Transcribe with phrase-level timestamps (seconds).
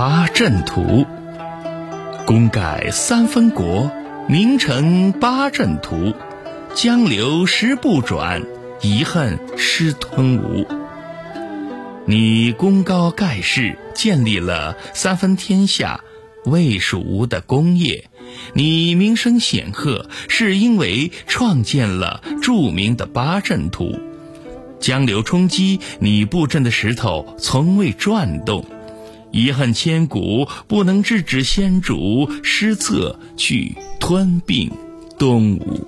[0.00, 1.04] 八阵图。
[2.24, 3.90] 功盖三分国，
[4.28, 6.14] 名成八阵图。
[6.72, 8.44] 江流石不转，
[8.80, 10.64] 遗恨失吞吴。
[12.06, 16.04] 你功高盖世，建立了三分天下、
[16.44, 18.08] 魏蜀吴的功业。
[18.52, 23.98] 你名声显赫，是因为创建了著名的八阵图。
[24.78, 28.64] 江流冲击你布阵的石头从未转动。
[29.30, 34.70] 遗恨千古，不能制止先主失策去吞并
[35.18, 35.86] 东吴。